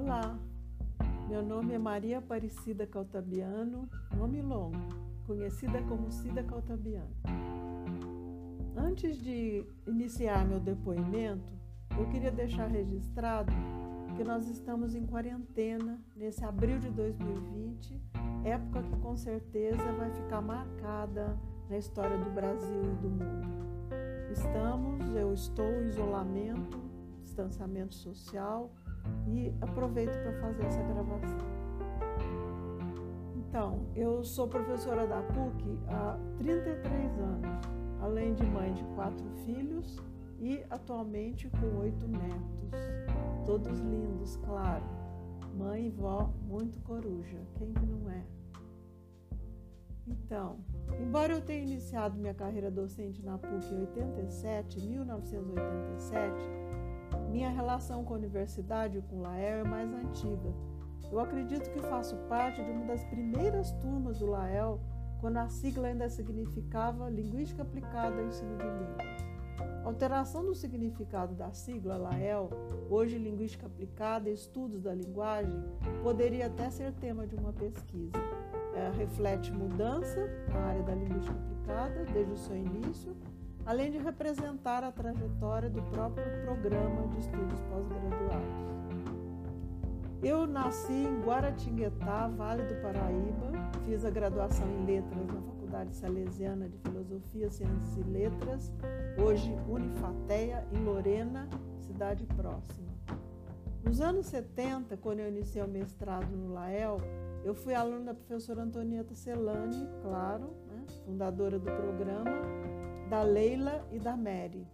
Olá, 0.00 0.38
meu 1.28 1.42
nome 1.42 1.74
é 1.74 1.78
Maria 1.78 2.18
Aparecida 2.18 2.86
Caltabiano, 2.86 3.90
nome 4.16 4.40
longo, 4.40 4.78
conhecida 5.26 5.82
como 5.88 6.12
Cida 6.12 6.40
Caltabiano. 6.44 7.10
Antes 8.76 9.16
de 9.20 9.66
iniciar 9.88 10.46
meu 10.46 10.60
depoimento, 10.60 11.52
eu 11.98 12.08
queria 12.10 12.30
deixar 12.30 12.68
registrado 12.68 13.52
que 14.16 14.22
nós 14.22 14.46
estamos 14.46 14.94
em 14.94 15.04
quarentena 15.04 16.00
nesse 16.14 16.44
abril 16.44 16.78
de 16.78 16.90
2020, 16.90 18.00
época 18.44 18.84
que 18.84 18.96
com 19.00 19.16
certeza 19.16 19.82
vai 19.94 20.12
ficar 20.12 20.40
marcada 20.40 21.36
na 21.68 21.76
história 21.76 22.16
do 22.16 22.30
Brasil 22.30 22.84
e 22.84 22.96
do 23.02 23.10
mundo. 23.10 23.48
Estamos, 24.30 25.12
eu 25.16 25.34
estou 25.34 25.66
em 25.82 25.88
isolamento, 25.88 26.78
distanciamento 27.24 27.96
social 27.96 28.72
e 29.26 29.52
aproveito 29.60 30.12
para 30.22 30.32
fazer 30.40 30.64
essa 30.64 30.82
gravação. 30.82 31.38
Então, 33.36 33.86
eu 33.94 34.22
sou 34.22 34.48
professora 34.48 35.06
da 35.06 35.22
PUC 35.22 35.78
há 35.88 36.18
33 36.38 37.18
anos 37.18 37.78
além 38.00 38.34
de 38.34 38.44
mãe 38.44 38.72
de 38.72 38.84
quatro 38.94 39.28
filhos 39.44 39.96
e 40.38 40.64
atualmente 40.70 41.50
com 41.50 41.78
oito 41.78 42.06
netos. 42.06 42.78
Todos 43.44 43.80
lindos, 43.80 44.36
claro. 44.36 44.84
Mãe 45.56 45.86
e 45.86 45.90
vó 45.90 46.32
muito 46.46 46.80
coruja, 46.80 47.38
quem 47.56 47.72
que 47.72 47.86
não 47.86 48.10
é? 48.10 48.24
Então, 50.06 50.60
embora 51.00 51.34
eu 51.34 51.40
tenha 51.40 51.62
iniciado 51.62 52.16
minha 52.16 52.32
carreira 52.32 52.70
docente 52.70 53.22
na 53.22 53.36
PUC 53.36 53.74
em 53.74 53.80
87, 53.80 54.80
1987, 54.86 56.34
minha 57.28 57.50
relação 57.50 58.04
com 58.04 58.14
a 58.14 58.16
universidade 58.16 58.98
e 58.98 59.02
com 59.02 59.16
o 59.16 59.22
Lael 59.22 59.60
é 59.60 59.64
mais 59.64 59.92
antiga. 59.92 60.52
Eu 61.10 61.20
acredito 61.20 61.70
que 61.70 61.80
faço 61.80 62.16
parte 62.28 62.62
de 62.62 62.70
uma 62.70 62.86
das 62.86 63.04
primeiras 63.04 63.70
turmas 63.72 64.18
do 64.18 64.26
Lael 64.26 64.80
quando 65.20 65.38
a 65.38 65.48
sigla 65.48 65.88
ainda 65.88 66.08
significava 66.08 67.08
Linguística 67.08 67.62
Aplicada 67.62 68.16
ao 68.16 68.26
Ensino 68.26 68.56
de 68.56 68.64
Línguas. 68.64 69.28
A 69.84 69.88
alteração 69.88 70.44
do 70.44 70.54
significado 70.54 71.34
da 71.34 71.50
sigla 71.52 71.96
LAEL, 71.96 72.50
hoje 72.90 73.18
Linguística 73.18 73.66
Aplicada 73.66 74.28
e 74.28 74.34
Estudos 74.34 74.82
da 74.82 74.94
Linguagem, 74.94 75.64
poderia 76.02 76.46
até 76.46 76.70
ser 76.70 76.92
tema 76.92 77.26
de 77.26 77.34
uma 77.34 77.52
pesquisa. 77.52 78.12
É, 78.74 78.90
reflete 78.96 79.50
mudança 79.50 80.28
na 80.52 80.60
área 80.60 80.82
da 80.82 80.94
linguística 80.94 81.34
aplicada 81.34 82.04
desde 82.12 82.32
o 82.32 82.36
seu 82.36 82.56
início, 82.56 83.16
além 83.68 83.90
de 83.90 83.98
representar 83.98 84.82
a 84.82 84.90
trajetória 84.90 85.68
do 85.68 85.82
próprio 85.90 86.24
programa 86.42 87.06
de 87.08 87.18
estudos 87.18 87.60
pós-graduados. 87.68 88.68
Eu 90.22 90.46
nasci 90.46 90.90
em 90.90 91.20
Guaratinguetá, 91.20 92.28
Vale 92.28 92.62
do 92.62 92.80
Paraíba, 92.80 93.52
Fiz 93.84 94.06
a 94.06 94.10
graduação 94.10 94.66
em 94.66 94.86
Letras 94.86 95.26
na 95.26 95.42
Faculdade 95.42 95.94
Salesiana 95.94 96.66
de 96.66 96.78
Filosofia, 96.78 97.50
Ciências 97.50 97.96
e 97.98 98.02
Letras, 98.04 98.72
hoje 99.22 99.54
Unifateia, 99.68 100.66
em 100.72 100.82
Lorena, 100.82 101.46
cidade 101.80 102.24
próxima. 102.24 102.88
Nos 103.84 104.00
anos 104.00 104.26
70, 104.28 104.96
quando 104.96 105.20
eu 105.20 105.28
iniciei 105.28 105.62
o 105.62 105.68
mestrado 105.68 106.34
no 106.34 106.54
Lael, 106.54 107.02
eu 107.44 107.54
fui 107.54 107.74
aluna 107.74 108.06
da 108.06 108.14
professora 108.14 108.62
Antonieta 108.62 109.14
Celani, 109.14 109.86
claro, 110.00 110.54
né, 110.68 110.84
fundadora 111.04 111.58
do 111.58 111.70
programa, 111.70 112.77
da 113.08 113.22
Leila 113.22 113.86
e 113.90 113.98
da 113.98 114.16
Mary. 114.16 114.66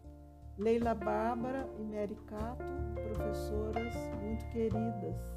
Leila 0.59 0.95
Bárbara 0.95 1.69
e 1.79 1.83
Mary 1.83 2.17
Cato, 2.27 2.65
professoras 2.95 3.95
muito 4.23 4.47
queridas 4.53 5.35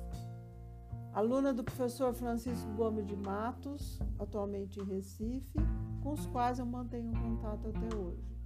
aluna 1.17 1.52
do 1.52 1.64
professor 1.64 2.14
Francisco 2.14 2.70
Gomes 2.73 3.04
de 3.08 3.16
Matos, 3.16 3.99
atualmente 4.20 4.80
em 4.80 4.83
Recife, 4.83 5.58
com 6.04 6.14
os 6.14 6.27
quais 6.27 6.60
eu 6.60 6.66
mantenho 6.67 7.11
contato 7.11 7.70
até 7.70 7.98
hoje. 7.98 8.38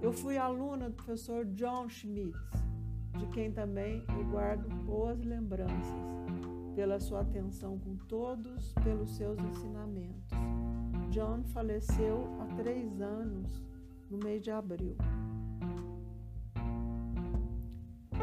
Eu 0.00 0.12
fui 0.12 0.38
aluna 0.38 0.88
do 0.88 0.94
professor 0.94 1.44
John 1.46 1.88
Schmitz, 1.88 2.38
de 3.18 3.26
quem 3.30 3.50
também 3.50 4.04
eu 4.08 4.24
guardo 4.30 4.68
boas 4.84 5.20
lembranças, 5.24 5.74
pela 6.76 7.00
sua 7.00 7.22
atenção 7.22 7.76
com 7.76 7.96
todos, 7.96 8.72
pelos 8.84 9.16
seus 9.16 9.36
ensinamentos. 9.40 10.29
John 11.10 11.42
faleceu 11.52 12.24
há 12.40 12.54
três 12.54 13.00
anos, 13.00 13.60
no 14.08 14.18
mês 14.18 14.42
de 14.42 14.52
abril. 14.52 14.96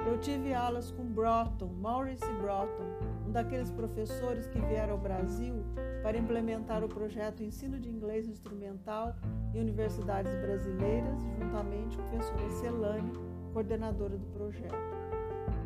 Eu 0.06 0.18
tive 0.22 0.54
aulas 0.54 0.90
com 0.92 1.04
Broughton, 1.04 1.68
Maurice 1.68 2.26
Broughton, 2.42 2.86
um 3.28 3.32
daqueles 3.34 3.70
professores 3.72 4.48
que 4.48 4.60
vieram 4.62 4.94
ao 4.94 5.00
Brasil 5.00 5.66
para 6.02 6.18
implementar 6.18 6.82
o 6.82 6.88
projeto 6.88 7.44
Ensino 7.44 7.78
de 7.78 7.90
Inglês 7.90 8.26
Instrumental 8.26 9.14
em 9.54 9.60
universidades 9.60 10.34
brasileiras, 10.36 11.14
juntamente 11.38 11.98
com 11.98 12.04
a 12.04 12.08
professora 12.08 12.50
Celane, 12.52 13.12
coordenadora 13.52 14.18
do 14.18 14.28
projeto. 14.28 14.76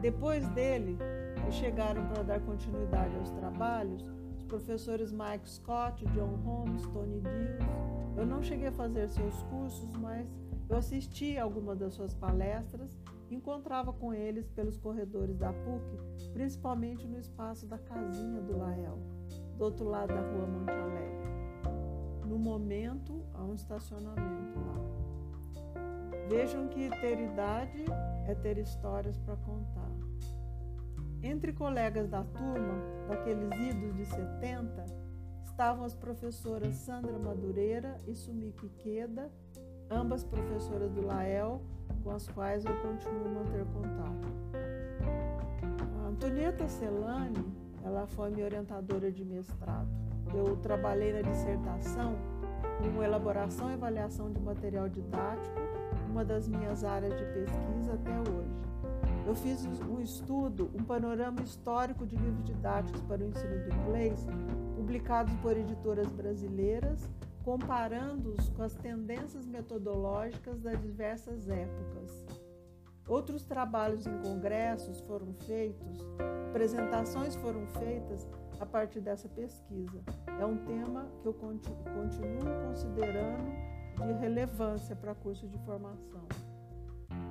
Depois 0.01 0.47
dele, 0.49 0.97
chegaram 1.51 2.03
para 2.07 2.23
dar 2.23 2.39
continuidade 2.41 3.15
aos 3.17 3.29
trabalhos, 3.29 4.01
os 4.01 4.20
professores 4.51 5.13
Mike 5.13 5.50
Scott, 5.50 6.06
John 6.07 6.35
Holmes, 6.44 6.85
Tony 6.88 7.22
Dills. 7.22 8.17
Eu 8.17 8.25
não 8.25 8.44
cheguei 8.44 8.67
a 8.67 8.72
fazer 8.73 9.07
seus 9.07 9.41
cursos, 9.44 9.89
mas 9.94 10.28
eu 10.69 10.75
assisti 10.75 11.38
algumas 11.38 11.79
das 11.79 11.94
suas 11.94 12.13
palestras 12.13 13.00
encontrava 13.29 13.94
com 13.94 14.13
eles 14.13 14.50
pelos 14.50 14.78
corredores 14.78 15.38
da 15.38 15.53
PUC, 15.53 16.29
principalmente 16.34 17.07
no 17.07 17.17
espaço 17.17 17.66
da 17.66 17.78
casinha 17.78 18.41
do 18.41 18.57
Lael, 18.57 19.00
do 19.57 19.63
outro 19.63 19.85
lado 19.88 20.09
da 20.09 20.19
rua 20.19 20.45
Monte 20.45 20.72
Alegre. 20.72 22.28
No 22.28 22.38
momento, 22.38 23.23
há 23.33 23.44
um 23.45 23.53
estacionamento 23.53 24.59
lá. 24.59 26.28
Vejam 26.28 26.68
que 26.68 26.89
ter 26.89 27.22
idade 27.22 27.85
é 28.28 28.35
ter 28.35 28.57
histórias 28.57 29.18
para 29.19 29.38
contar. 29.38 29.91
Entre 31.23 31.53
colegas 31.53 32.09
da 32.09 32.23
turma, 32.23 32.81
daqueles 33.07 33.51
idos 33.51 33.95
de 33.95 34.05
70, 34.05 34.85
estavam 35.43 35.85
as 35.85 35.93
professoras 35.93 36.75
Sandra 36.75 37.17
Madureira 37.19 37.97
e 38.07 38.15
Sumiki 38.15 38.69
Queda, 38.79 39.29
ambas 39.89 40.23
professoras 40.23 40.91
do 40.91 41.05
Lael, 41.05 41.61
com 42.03 42.09
as 42.09 42.27
quais 42.29 42.65
eu 42.65 42.75
continuo 42.81 43.27
a 43.27 43.29
manter 43.29 43.65
contato. 43.65 44.27
A 45.99 46.07
Antonieta 46.07 46.67
Celani, 46.67 47.45
ela 47.83 48.07
foi 48.07 48.31
minha 48.31 48.45
orientadora 48.45 49.11
de 49.11 49.23
mestrado. 49.23 49.89
Eu 50.33 50.57
trabalhei 50.57 51.13
na 51.13 51.21
dissertação 51.21 52.15
com 52.89 53.03
elaboração 53.03 53.69
e 53.69 53.73
avaliação 53.73 54.31
de 54.31 54.39
material 54.39 54.89
didático, 54.89 55.55
uma 56.09 56.25
das 56.25 56.47
minhas 56.47 56.83
áreas 56.83 57.15
de 57.15 57.25
pesquisa 57.25 57.93
até 57.93 58.19
hoje. 58.19 58.61
Eu 59.25 59.35
fiz 59.35 59.63
um 59.65 60.01
estudo, 60.01 60.71
um 60.73 60.83
panorama 60.83 61.41
histórico 61.41 62.05
de 62.05 62.15
livros 62.15 62.43
didáticos 62.43 63.01
para 63.03 63.21
o 63.21 63.25
ensino 63.25 63.63
do 63.63 63.75
inglês, 63.75 64.25
publicados 64.75 65.33
por 65.35 65.55
editoras 65.55 66.11
brasileiras, 66.11 67.07
comparando-os 67.43 68.49
com 68.49 68.63
as 68.63 68.73
tendências 68.75 69.45
metodológicas 69.45 70.59
das 70.59 70.81
diversas 70.81 71.47
épocas. 71.49 72.25
Outros 73.07 73.43
trabalhos 73.43 74.07
em 74.07 74.17
congressos 74.19 75.01
foram 75.01 75.33
feitos, 75.45 75.99
apresentações 76.49 77.35
foram 77.35 77.65
feitas 77.67 78.27
a 78.59 78.65
partir 78.65 79.01
dessa 79.01 79.27
pesquisa. 79.27 80.01
É 80.39 80.45
um 80.45 80.57
tema 80.65 81.07
que 81.21 81.27
eu 81.27 81.33
continuo 81.33 82.45
considerando 82.67 83.71
de 84.05 84.13
relevância 84.13 84.95
para 84.95 85.13
curso 85.13 85.47
de 85.47 85.57
formação. 85.59 86.25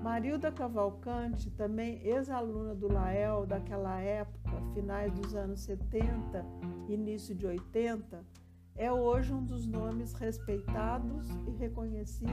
Marilda 0.03 0.51
Cavalcante, 0.51 1.51
também 1.51 2.01
ex-aluna 2.03 2.75
do 2.75 2.91
Lael 2.91 3.45
daquela 3.45 4.01
época, 4.01 4.51
finais 4.73 5.13
dos 5.13 5.35
anos 5.35 5.61
70, 5.61 6.43
início 6.89 7.35
de 7.35 7.47
80, 7.47 8.25
é 8.77 8.91
hoje 8.91 9.31
um 9.35 9.45
dos 9.45 9.67
nomes 9.67 10.15
respeitados 10.15 11.29
e 11.47 11.51
reconhecidos 11.51 12.33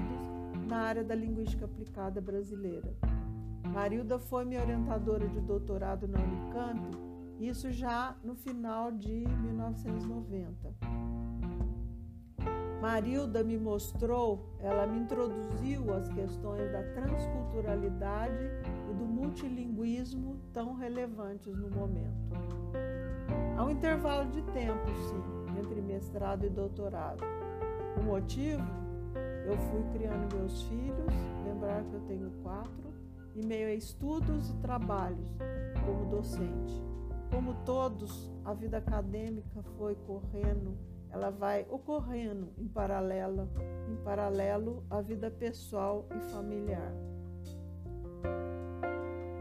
na 0.66 0.78
área 0.78 1.04
da 1.04 1.14
linguística 1.14 1.66
aplicada 1.66 2.22
brasileira. 2.22 2.96
Marilda 3.74 4.18
foi 4.18 4.46
minha 4.46 4.62
orientadora 4.62 5.28
de 5.28 5.42
doutorado 5.42 6.08
na 6.08 6.20
Unicamp, 6.20 6.98
isso 7.38 7.70
já 7.70 8.16
no 8.24 8.34
final 8.34 8.94
de 8.94 9.12
1990. 9.12 10.74
Marilda 12.81 13.44
me 13.44 13.57
mostrou, 13.57 14.53
ela 14.59 14.85
me 14.85 15.00
introduziu 15.00 15.94
as 15.94 16.07
questões 16.09 16.71
da 16.71 16.83
transculturalidade 16.94 18.51
e 18.89 18.94
do 18.94 19.06
multilinguismo 19.06 20.39
tão 20.53 20.75
relevantes 20.75 21.56
no 21.57 21.69
momento. 21.69 22.35
Há 23.57 23.63
um 23.63 23.71
intervalo 23.71 24.29
de 24.29 24.44
tempo, 24.51 24.85
sim, 25.09 25.59
entre 25.59 25.81
mestrado 25.81 26.45
e 26.45 26.50
doutorado. 26.50 27.24
O 28.00 28.03
motivo? 28.03 28.63
Eu 29.45 29.57
fui 29.57 29.83
criando 29.94 30.35
meus 30.35 30.62
filhos, 30.63 31.13
lembrar 31.45 31.83
que 31.83 31.94
eu 31.94 32.01
tenho 32.01 32.29
quatro, 32.44 32.94
e 33.33 33.45
meio 33.45 33.69
a 33.69 33.74
estudos 33.74 34.50
e 34.50 34.53
trabalhos 34.57 35.29
como 35.85 36.06
docente. 36.09 36.83
como 37.31 37.53
todos, 37.65 38.31
a 38.45 38.53
vida 38.53 38.77
acadêmica 38.77 39.62
foi 39.77 39.95
correndo, 39.95 40.77
ela 41.12 41.30
vai 41.30 41.65
ocorrendo 41.69 42.51
em 42.57 42.68
paralelo, 42.68 43.50
em 43.89 43.95
paralelo 44.04 44.83
à 44.89 45.01
vida 45.01 45.31
pessoal 45.31 46.07
e 46.15 46.19
familiar. 46.31 46.92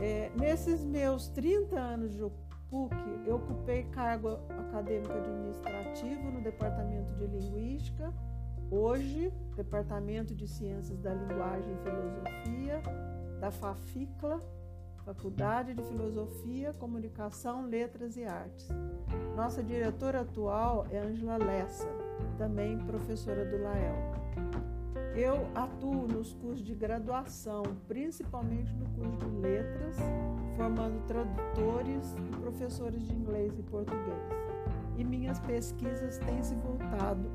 É, 0.01 0.31
nesses 0.39 0.85
meus 0.85 1.29
30 1.29 1.79
anos 1.79 2.13
de 2.13 2.21
PUC, 2.69 2.95
eu 3.25 3.37
ocupei 3.37 3.85
cargo 3.85 4.39
acadêmico 4.69 5.13
administrativo 5.13 6.31
no 6.31 6.41
Departamento 6.41 7.13
de 7.15 7.27
Linguística, 7.27 8.13
hoje 8.71 9.33
Departamento 9.57 10.35
de 10.35 10.47
Ciências 10.47 10.99
da 11.01 11.15
Linguagem 11.15 11.73
e 11.73 11.79
Filosofia, 11.79 12.83
da 13.41 13.51
FAFICLA, 13.51 14.43
Faculdade 15.07 15.73
de 15.73 15.85
Filosofia, 15.85 16.73
Comunicação, 16.73 17.65
Letras 17.65 18.17
e 18.17 18.25
Artes. 18.25 18.67
Nossa 19.37 19.63
diretora 19.63 20.23
atual 20.23 20.85
é 20.91 20.99
Angela 20.99 21.37
Lessa, 21.37 21.87
também 22.37 22.77
professora 22.77 23.45
do 23.45 23.63
Lael. 23.63 23.95
Eu 25.15 25.47
atuo 25.55 26.09
nos 26.09 26.35
cursos 26.35 26.67
de 26.67 26.75
graduação, 26.75 27.63
principalmente 27.87 28.75
no 28.75 28.87
curso 29.01 29.17
de 29.31 29.37
letras, 29.37 29.97
formando 30.57 31.07
tradutores 31.07 32.17
e 32.27 32.37
professores 32.39 33.01
de 33.07 33.15
inglês 33.15 33.57
e 33.57 33.63
português. 33.63 34.25
E 34.99 35.05
minhas 35.05 35.39
pesquisas 35.39 36.19
têm 36.19 36.43
se 36.43 36.57
voltado 36.57 37.31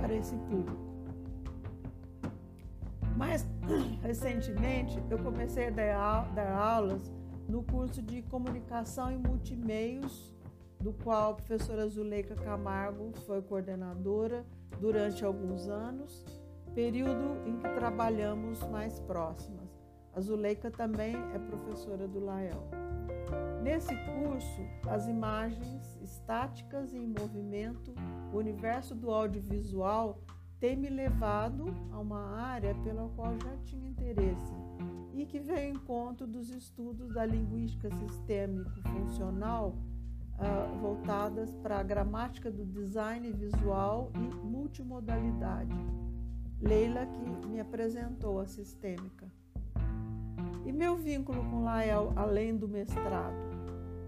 para 0.00 0.14
esse 0.14 0.36
público. 0.36 0.97
Mais 3.18 3.44
recentemente, 4.00 5.02
eu 5.10 5.18
comecei 5.18 5.66
a 5.66 5.70
dar, 5.70 6.32
dar 6.32 6.52
aulas 6.52 7.12
no 7.48 7.64
curso 7.64 8.00
de 8.00 8.22
comunicação 8.22 9.10
e 9.10 9.16
multimeios, 9.18 10.32
do 10.78 10.92
qual 10.92 11.32
a 11.32 11.34
professora 11.34 11.88
Zuleika 11.88 12.36
Camargo 12.36 13.10
foi 13.26 13.42
coordenadora 13.42 14.46
durante 14.80 15.24
alguns 15.24 15.66
anos 15.68 16.24
período 16.76 17.42
em 17.44 17.56
que 17.56 17.68
trabalhamos 17.70 18.62
mais 18.68 19.00
próximas. 19.00 19.68
A 20.14 20.20
Zuleika 20.20 20.70
também 20.70 21.16
é 21.34 21.38
professora 21.40 22.06
do 22.06 22.20
Lael. 22.20 22.68
Nesse 23.64 23.96
curso, 23.96 24.60
as 24.88 25.08
imagens 25.08 25.98
estáticas 26.00 26.92
e 26.92 26.98
em 26.98 27.08
movimento, 27.08 27.92
o 28.32 28.36
universo 28.36 28.94
do 28.94 29.10
audiovisual 29.10 30.20
tem 30.60 30.76
me 30.76 30.88
levado 30.88 31.66
a 31.92 31.98
uma 31.98 32.36
área 32.36 32.74
pela 32.82 33.08
qual 33.10 33.32
já 33.38 33.56
tinha 33.64 33.88
interesse 33.88 34.54
e 35.14 35.24
que 35.24 35.38
vem 35.38 35.72
em 35.72 35.78
conta 35.78 36.26
dos 36.26 36.50
estudos 36.50 37.12
da 37.12 37.24
linguística 37.24 37.90
sistêmico-funcional 37.90 39.74
uh, 40.34 40.78
voltadas 40.78 41.54
para 41.56 41.78
a 41.78 41.82
gramática 41.82 42.50
do 42.50 42.64
design 42.64 43.30
visual 43.32 44.10
e 44.14 44.46
multimodalidade. 44.46 45.74
Leila 46.60 47.06
que 47.06 47.48
me 47.48 47.60
apresentou 47.60 48.40
a 48.40 48.46
sistêmica. 48.46 49.26
E 50.64 50.72
meu 50.72 50.96
vínculo 50.96 51.42
com 51.50 51.62
Lael, 51.62 52.12
além 52.16 52.56
do 52.56 52.68
mestrado? 52.68 53.48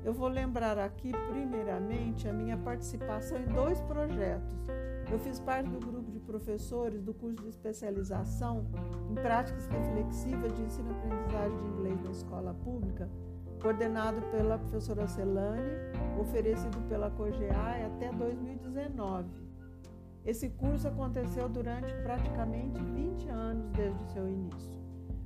Eu 0.05 0.13
vou 0.13 0.29
lembrar 0.29 0.79
aqui, 0.79 1.13
primeiramente, 1.29 2.27
a 2.27 2.33
minha 2.33 2.57
participação 2.57 3.39
em 3.39 3.47
dois 3.47 3.81
projetos. 3.83 4.67
Eu 5.11 5.19
fiz 5.19 5.41
parte 5.41 5.69
do 5.69 5.81
grupo 5.81 6.09
de 6.13 6.21
professores 6.21 7.03
do 7.03 7.13
curso 7.13 7.43
de 7.43 7.49
especialização 7.49 8.65
em 9.11 9.15
práticas 9.15 9.67
reflexivas 9.67 10.55
de 10.55 10.63
ensino-aprendizagem 10.63 11.59
de 11.59 11.67
inglês 11.67 12.01
na 12.01 12.11
escola 12.13 12.55
pública, 12.55 13.11
coordenado 13.61 14.23
pela 14.31 14.57
professora 14.57 15.09
Celane, 15.09 15.73
oferecido 16.17 16.79
pela 16.89 17.11
COGEA 17.11 17.87
até 17.87 18.13
2019. 18.13 19.29
Esse 20.25 20.49
curso 20.51 20.87
aconteceu 20.87 21.49
durante 21.49 21.93
praticamente 22.05 22.81
20 22.81 23.29
anos 23.31 23.71
desde 23.73 24.01
o 24.05 24.07
seu 24.07 24.29
início. 24.29 24.79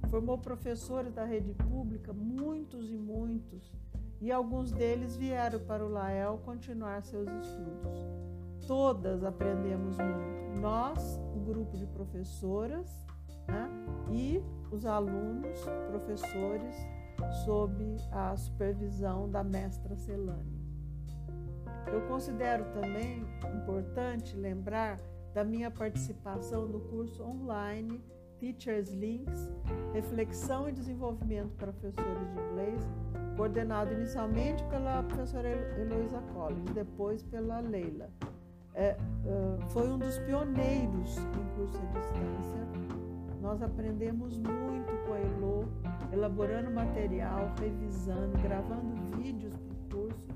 Formou 0.08 0.38
professores 0.38 1.12
da 1.12 1.24
rede 1.24 1.52
pública, 1.52 2.10
muitos 2.12 2.90
e 2.90 2.96
muitos, 2.96 3.70
e 4.18 4.32
alguns 4.32 4.72
deles 4.72 5.14
vieram 5.14 5.58
para 5.60 5.84
o 5.84 5.90
Lael 5.90 6.40
continuar 6.42 7.02
seus 7.02 7.28
estudos. 7.28 8.33
Todas 8.66 9.22
aprendemos 9.22 9.96
muito. 9.98 10.60
Nós, 10.60 11.20
o 11.34 11.40
grupo 11.40 11.76
de 11.76 11.86
professoras, 11.86 13.04
né, 13.46 13.68
e 14.10 14.42
os 14.70 14.86
alunos, 14.86 15.60
professores, 15.88 16.74
sob 17.44 17.96
a 18.10 18.36
supervisão 18.36 19.30
da 19.30 19.44
mestra 19.44 19.94
Celane. 19.96 20.64
Eu 21.92 22.00
considero 22.08 22.64
também 22.72 23.24
importante 23.54 24.36
lembrar 24.36 24.98
da 25.32 25.44
minha 25.44 25.70
participação 25.70 26.66
no 26.66 26.80
curso 26.80 27.22
online 27.22 28.02
Teachers 28.38 28.90
Links, 28.90 29.50
Reflexão 29.92 30.68
e 30.68 30.72
Desenvolvimento 30.72 31.54
para 31.56 31.72
Professores 31.72 32.32
de 32.32 32.40
Inglês, 32.40 32.80
coordenado 33.36 33.92
inicialmente 33.92 34.62
pela 34.64 35.02
professora 35.02 35.48
Heloísa 35.78 36.20
Collins, 36.32 36.70
depois 36.72 37.22
pela 37.22 37.60
Leila. 37.60 38.10
É, 38.74 38.96
foi 39.68 39.88
um 39.88 39.98
dos 39.98 40.18
pioneiros 40.18 41.16
em 41.18 41.56
curso 41.56 41.78
à 41.78 41.98
distância. 41.98 42.64
Nós 43.40 43.62
aprendemos 43.62 44.36
muito 44.38 44.92
com 45.06 45.12
a 45.12 45.20
Elo, 45.20 45.68
elaborando 46.12 46.70
material, 46.70 47.52
revisando, 47.60 48.38
gravando 48.42 49.16
vídeos 49.16 49.54
para 49.54 49.98
o 49.98 50.06
curso 50.06 50.34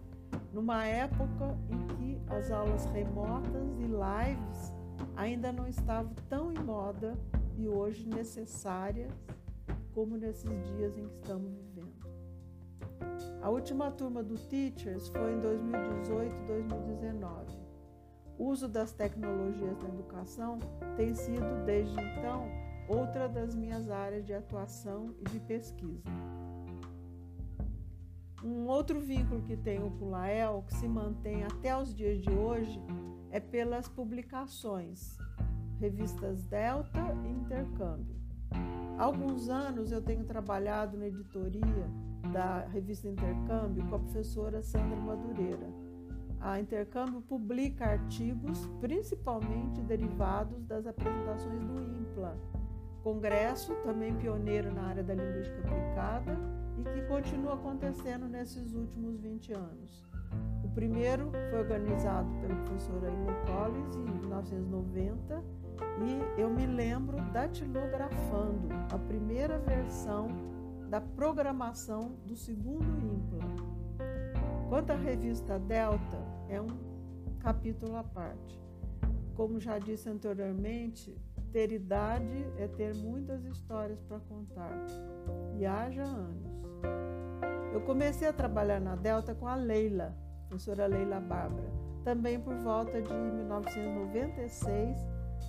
numa 0.52 0.84
época 0.84 1.56
em 1.70 1.86
que 1.94 2.20
as 2.32 2.50
aulas 2.50 2.84
remotas 2.86 3.78
e 3.78 3.84
lives 3.84 4.74
ainda 5.16 5.52
não 5.52 5.68
estavam 5.68 6.12
tão 6.28 6.52
em 6.52 6.58
moda 6.58 7.16
e 7.56 7.68
hoje 7.68 8.08
necessárias 8.08 9.12
como 9.94 10.16
nesses 10.16 10.50
dias 10.76 10.96
em 10.96 11.08
que 11.08 11.14
estamos 11.14 11.52
vivendo. 11.52 11.98
A 13.42 13.50
última 13.50 13.90
turma 13.90 14.22
do 14.22 14.36
Teachers 14.36 15.08
foi 15.08 15.32
em 15.32 15.40
2018 15.40 16.36
e 16.42 16.46
2019. 16.46 17.67
Uso 18.38 18.68
das 18.68 18.92
tecnologias 18.92 19.76
na 19.82 19.88
educação 19.88 20.60
tem 20.96 21.12
sido, 21.14 21.64
desde 21.66 22.00
então, 22.00 22.48
outra 22.88 23.28
das 23.28 23.54
minhas 23.54 23.90
áreas 23.90 24.24
de 24.24 24.32
atuação 24.32 25.12
e 25.20 25.24
de 25.24 25.40
pesquisa. 25.40 26.04
Um 28.42 28.68
outro 28.68 29.00
vínculo 29.00 29.42
que 29.42 29.56
tenho 29.56 29.90
com 29.98 30.04
o 30.04 30.10
Lael, 30.10 30.62
que 30.68 30.74
se 30.74 30.86
mantém 30.86 31.42
até 31.42 31.76
os 31.76 31.92
dias 31.92 32.20
de 32.20 32.30
hoje, 32.30 32.80
é 33.30 33.40
pelas 33.40 33.88
publicações, 33.88 35.18
revistas 35.80 36.44
Delta 36.44 37.00
e 37.24 37.28
Intercâmbio. 37.28 38.16
Há 38.96 39.02
alguns 39.02 39.48
anos 39.48 39.90
eu 39.90 40.00
tenho 40.00 40.24
trabalhado 40.24 40.96
na 40.96 41.08
editoria 41.08 41.90
da 42.32 42.66
revista 42.66 43.08
Intercâmbio 43.08 43.84
com 43.88 43.96
a 43.96 43.98
professora 43.98 44.62
Sandra 44.62 44.96
Madureira. 44.96 45.68
A 46.40 46.60
Intercâmbio 46.60 47.20
publica 47.22 47.84
artigos 47.84 48.66
principalmente 48.80 49.80
derivados 49.82 50.64
das 50.64 50.86
apresentações 50.86 51.64
do 51.64 51.82
IMPLA, 51.82 52.36
congresso 53.02 53.74
também 53.84 54.14
pioneiro 54.14 54.72
na 54.72 54.82
área 54.82 55.02
da 55.02 55.14
linguística 55.14 55.58
aplicada 55.60 56.38
e 56.78 56.84
que 56.84 57.06
continua 57.08 57.54
acontecendo 57.54 58.28
nesses 58.28 58.72
últimos 58.72 59.18
20 59.20 59.52
anos. 59.52 60.06
O 60.62 60.68
primeiro 60.68 61.30
foi 61.50 61.58
organizado 61.58 62.28
pela 62.40 62.54
professora 62.54 63.08
Ilo 63.08 63.34
Collins 63.46 63.96
em 63.96 64.20
1990 64.20 65.42
e 66.06 66.40
eu 66.40 66.48
me 66.48 66.66
lembro 66.66 67.16
datilografando 67.32 68.68
a 68.92 68.98
primeira 68.98 69.58
versão 69.58 70.28
da 70.88 71.00
programação 71.00 72.16
do 72.24 72.36
segundo 72.36 72.84
IMPLA. 72.84 73.78
Quanto 74.68 74.90
à 74.92 74.96
revista 74.96 75.58
Delta, 75.58 76.27
é 76.48 76.60
um 76.60 76.68
capítulo 77.40 77.96
à 77.96 78.02
parte. 78.02 78.60
Como 79.34 79.60
já 79.60 79.78
disse 79.78 80.08
anteriormente, 80.08 81.16
ter 81.52 81.72
idade 81.72 82.44
é 82.56 82.66
ter 82.68 82.94
muitas 82.96 83.44
histórias 83.44 84.00
para 84.02 84.18
contar. 84.20 84.86
E 85.56 85.64
haja 85.64 86.02
anos. 86.02 86.58
Eu 87.72 87.80
comecei 87.82 88.26
a 88.26 88.32
trabalhar 88.32 88.80
na 88.80 88.96
Delta 88.96 89.34
com 89.34 89.46
a 89.46 89.54
Leila, 89.54 90.16
professora 90.48 90.86
Leila 90.86 91.20
Bárbara, 91.20 91.70
também 92.02 92.40
por 92.40 92.54
volta 92.56 93.00
de 93.00 93.12
1996, 93.12 94.98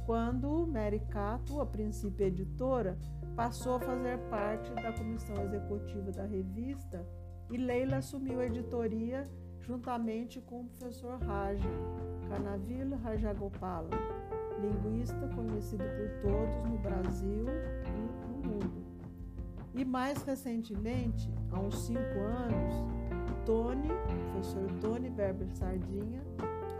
quando 0.05 0.67
Mary 0.67 0.99
Cato, 1.09 1.61
a 1.61 1.65
princípio 1.65 2.25
editora, 2.25 2.97
passou 3.35 3.75
a 3.75 3.79
fazer 3.79 4.17
parte 4.29 4.69
da 4.73 4.91
comissão 4.91 5.35
executiva 5.45 6.11
da 6.11 6.25
revista 6.25 7.07
e 7.49 7.57
Leila 7.57 7.97
assumiu 7.97 8.39
a 8.39 8.45
editoria 8.45 9.29
juntamente 9.69 10.41
com 10.41 10.61
o 10.61 10.65
professor 10.65 11.19
Raja, 11.19 11.69
Canavila 12.27 12.97
Rajagopala, 12.97 13.91
linguista 14.59 15.27
conhecido 15.35 15.83
por 15.83 16.31
todos 16.31 16.55
no 16.67 16.77
Brasil 16.79 17.45
e 17.85 18.41
no 18.41 18.49
mundo. 18.49 18.83
E 19.75 19.85
mais 19.85 20.23
recentemente, 20.23 21.31
há 21.51 21.59
uns 21.59 21.85
cinco 21.85 22.19
anos, 22.19 22.73
Tony, 23.45 23.89
professor 24.31 24.71
Tony 24.81 25.07
Berber 25.07 25.47
Sardinha, 25.55 26.23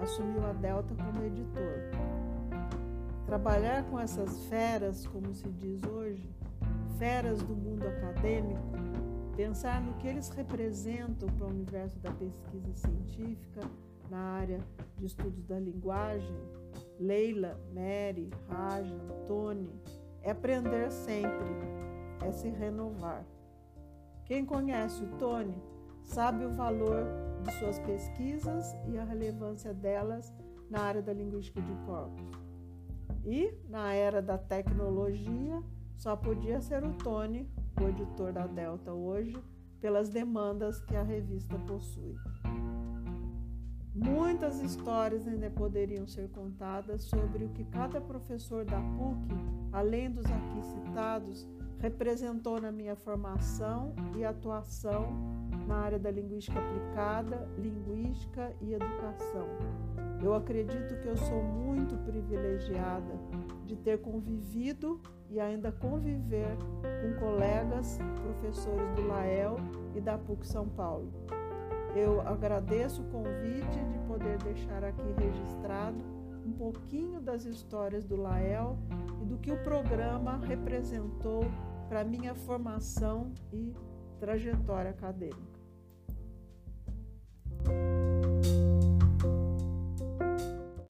assumiu 0.02 0.44
a 0.48 0.54
Delta 0.54 0.96
como 0.96 1.24
editor. 1.24 1.92
Trabalhar 3.28 3.84
com 3.84 4.00
essas 4.00 4.46
feras, 4.46 5.06
como 5.06 5.32
se 5.36 5.48
diz 5.50 5.84
hoje, 5.84 6.28
feras 6.98 7.44
do 7.44 7.56
mundo 7.56 7.88
acadêmico, 7.88 8.89
pensar 9.40 9.82
no 9.82 9.94
que 9.94 10.06
eles 10.06 10.28
representam 10.32 11.30
para 11.30 11.48
o 11.48 11.50
universo 11.50 11.98
da 12.00 12.12
pesquisa 12.12 12.74
científica 12.74 13.62
na 14.10 14.20
área 14.20 14.60
de 14.98 15.06
estudos 15.06 15.46
da 15.46 15.58
linguagem, 15.58 16.36
Leila, 17.00 17.58
Mary, 17.74 18.30
Raja, 18.50 19.00
Tony, 19.30 19.72
é 20.22 20.32
aprender 20.32 20.92
sempre, 20.92 21.48
é 22.22 22.34
se 22.34 22.50
renovar. 22.50 23.26
Quem 24.26 24.46
conhece 24.46 25.02
o 25.06 25.08
Tony 25.18 25.58
sabe 26.04 26.44
o 26.44 26.52
valor 26.52 27.06
de 27.42 27.54
suas 27.60 27.80
pesquisas 27.80 28.76
e 28.90 28.98
a 28.98 29.06
relevância 29.06 29.74
delas 29.74 30.34
na 30.70 30.82
área 30.82 31.02
da 31.02 31.14
linguística 31.14 31.62
de 31.62 31.76
corpos. 31.86 32.30
E, 33.24 33.54
na 33.70 33.94
era 33.94 34.22
da 34.22 34.38
tecnologia, 34.38 35.64
só 35.96 36.18
podia 36.18 36.60
ser 36.60 36.84
o 36.84 36.94
Tony, 36.96 37.50
o 37.84 37.90
editor 37.90 38.34
da 38.34 38.46
Delta 38.48 38.94
hoje, 38.94 39.36
pelas 39.80 40.10
demandas 40.10 40.82
que 40.82 40.96
a 40.96 41.04
revista 41.04 41.58
possui. 41.60 42.16
Muitas 43.96 44.62
histórias 44.62 45.28
ainda 45.28 45.50
poderiam 45.50 46.08
ser 46.08 46.30
contadas 46.30 47.04
sobre 47.04 47.46
o 47.46 47.50
que 47.50 47.66
cada 47.66 48.00
professor 48.00 48.64
da 48.64 48.80
PUC, 48.80 49.28
além 49.74 50.12
dos 50.12 50.26
aqui 50.26 50.62
citados, 50.64 51.48
representou 51.80 52.62
na 52.62 52.72
minha 52.72 52.96
formação 52.96 53.96
e 54.16 54.24
atuação 54.24 55.08
na 55.68 55.78
área 55.78 56.00
da 56.00 56.12
linguística 56.12 56.60
aplicada, 56.60 57.48
linguística 57.58 58.54
e 58.62 58.74
educação. 58.74 59.48
Eu 60.22 60.34
acredito 60.34 61.02
que 61.02 61.08
eu 61.08 61.18
sou 61.18 61.44
muito 61.44 61.96
privilegiada 62.06 63.20
de 63.66 63.76
ter 63.76 64.02
convivido 64.02 65.00
e 65.30 65.40
ainda 65.40 65.72
conviver 65.72 66.58
com 67.02 67.20
colegas 67.20 68.00
professores 68.24 68.96
do 68.96 69.08
LAEL 69.08 69.58
e 69.96 70.02
da 70.02 70.18
PUC 70.18 70.48
São 70.48 70.68
Paulo. 70.68 71.12
Eu 71.96 72.22
agradeço 72.22 73.02
o 73.02 73.06
convite 73.06 73.80
de 73.92 74.00
poder 74.08 74.38
deixar 74.44 74.84
aqui 74.84 75.14
registrado 75.18 75.98
um 76.46 76.52
pouquinho 76.52 77.22
das 77.22 77.46
histórias 77.46 78.06
do 78.06 78.16
Lael 78.16 78.78
e 79.22 79.26
do 79.26 79.38
que 79.38 79.52
o 79.52 79.64
programa 79.64 80.38
representou 80.38 81.46
para 81.88 82.04
minha 82.04 82.34
formação 82.34 83.32
e 83.52 83.74
trajetória 84.20 84.92
acadêmica. 84.92 85.59